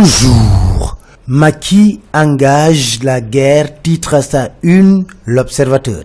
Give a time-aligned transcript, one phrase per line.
[0.00, 0.96] Bonjour.
[1.26, 6.04] Maki engage la guerre, titre à sa une l'Observateur.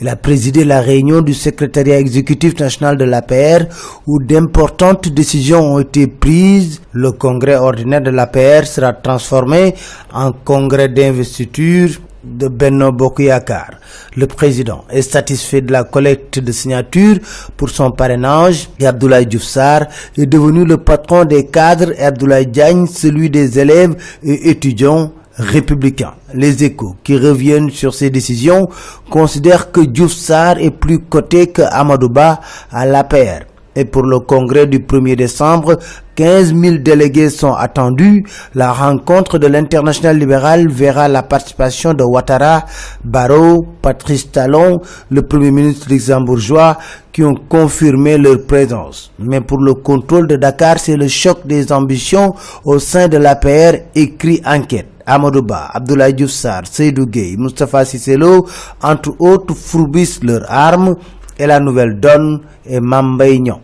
[0.00, 3.66] Il a présidé la réunion du secrétariat exécutif national de l'APR
[4.08, 6.80] où d'importantes décisions ont été prises.
[6.90, 9.76] Le congrès ordinaire de l'APR sera transformé
[10.12, 13.78] en congrès d'investiture de Benno Bokuyakar.
[14.16, 17.18] Le président est satisfait de la collecte de signatures
[17.56, 19.86] pour son parrainage et Abdoulaye Djoufsar
[20.18, 26.14] est devenu le patron des cadres et Abdoulaye Diagne celui des élèves et étudiants républicains.
[26.34, 28.68] Les échos qui reviennent sur ces décisions
[29.10, 32.40] considèrent que Djoufsar est plus coté que Amadouba
[32.72, 33.55] à l'APR.
[33.76, 35.78] Et pour le congrès du 1er décembre,
[36.16, 38.24] 15 000 délégués sont attendus.
[38.54, 42.64] La rencontre de l'international libéral verra la participation de Ouattara,
[43.04, 46.78] Barrault, Patrice Talon, le premier ministre luxembourgeois,
[47.12, 49.12] qui ont confirmé leur présence.
[49.18, 52.34] Mais pour le contrôle de Dakar, c'est le choc des ambitions
[52.64, 54.88] au sein de l'APR, écrit enquête.
[55.06, 58.46] Amadouba, Abdoulaye Diouf Seydou Gueye, Mustafa Sisselo,
[58.82, 60.96] entre autres, fourbissent leurs armes
[61.38, 63.60] et la nouvelle donne est Mambaignon.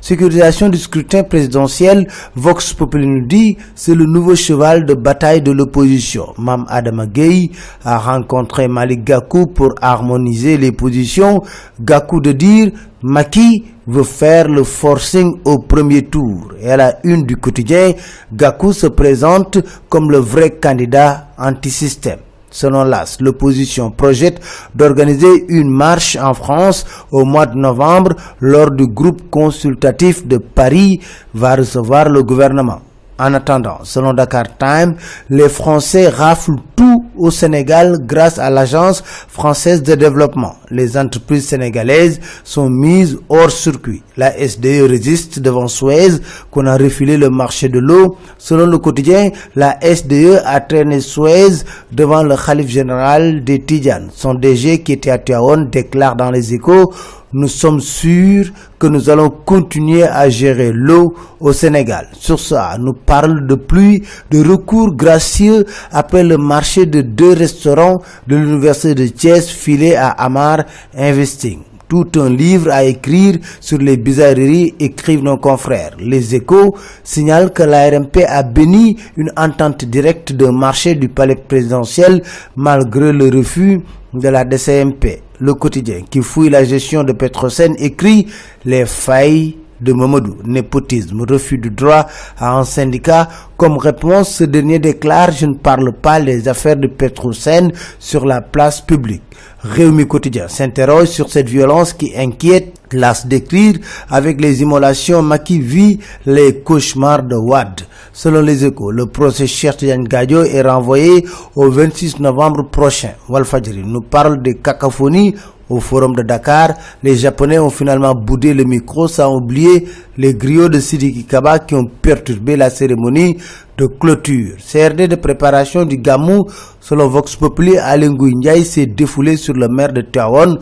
[0.00, 5.52] Sécurisation du scrutin présidentiel, Vox Populi nous dit, c'est le nouveau cheval de bataille de
[5.52, 6.34] l'opposition.
[6.38, 7.50] Mam Adama Gueye
[7.84, 11.42] a rencontré Malik Gakou pour harmoniser les positions.
[11.80, 12.70] Gakou de dire,
[13.02, 16.52] Maki veut faire le forcing au premier tour.
[16.60, 17.92] Et à la une du quotidien,
[18.32, 22.18] Gakou se présente comme le vrai candidat anti-système.
[22.50, 24.40] Selon l'AS, l'opposition projette
[24.74, 31.00] d'organiser une marche en France au mois de novembre lors du groupe consultatif de Paris
[31.34, 32.80] va recevoir le gouvernement.
[33.18, 34.94] En attendant, selon Dakar Time,
[35.30, 40.56] les Français raflent tout au Sénégal grâce à l'Agence française de développement.
[40.70, 44.02] Les entreprises sénégalaises sont mises hors circuit.
[44.18, 46.08] La SDE résiste devant Suez
[46.50, 48.18] qu'on a refilé le marché de l'eau.
[48.36, 54.10] Selon le quotidien, la SDE a traîné Suez devant le Khalif général des Tidjanes.
[54.14, 56.92] Son DG qui était à Tiaon déclare dans les échos
[57.38, 58.46] nous sommes sûrs
[58.78, 62.08] que nous allons continuer à gérer l'eau au Sénégal.
[62.18, 67.98] Sur ça, nous parle de pluie, de recours gracieux après le marché de deux restaurants
[68.26, 70.64] de l'université de Thiès filé à Amar
[70.96, 75.92] Investing tout un livre à écrire sur les bizarreries, écrivent nos confrères.
[76.00, 76.74] Les échos
[77.04, 82.22] signalent que l'ARMP a béni une entente directe d'un marché du palais présidentiel
[82.56, 83.80] malgré le refus
[84.12, 85.22] de la DCMP.
[85.38, 88.26] Le quotidien qui fouille la gestion de Petrosen écrit
[88.64, 92.06] les failles de Mamadou, népotisme, refus du droit
[92.38, 93.28] à un syndicat.
[93.58, 98.40] Comme réponse, ce dernier déclare «Je ne parle pas les affaires de Petrosen sur la
[98.40, 99.22] place publique».
[99.62, 103.74] Réumi Quotidien s'interroge sur cette violence qui inquiète las d'écrire
[104.08, 107.82] avec les immolations Maki vit les cauchemars de Wad.
[108.18, 113.10] Selon les échos, le procès Chertian Gadio est renvoyé au 26 novembre prochain.
[113.28, 115.34] Walfadjiri nous parle de cacophonie
[115.68, 120.68] au forum de Dakar, les Japonais ont finalement boudé le micro sans oublier les griots
[120.68, 123.36] de Sidiki Kaba qui ont perturbé la cérémonie
[123.76, 124.56] de clôture.
[124.58, 126.46] CRD de préparation du Gamou,
[126.80, 130.56] selon Vox Populi, Alingou Ndiaye s'est défoulé sur le maire de Taon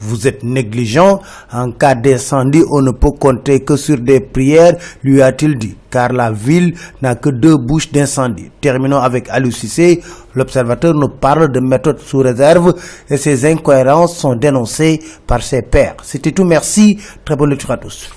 [0.00, 1.20] vous êtes négligent.
[1.52, 6.12] En cas d'incendie, on ne peut compter que sur des prières, lui a-t-il dit, car
[6.12, 8.50] la ville n'a que deux bouches d'incendie.
[8.60, 9.50] Terminons avec Alou
[10.34, 12.74] L'observateur nous parle de méthodes sous réserve
[13.10, 15.96] et ces incohérences sont dénoncées par ses pairs.
[16.02, 16.44] C'était tout.
[16.44, 16.98] Merci.
[17.24, 18.10] Très bonne lecture à tous.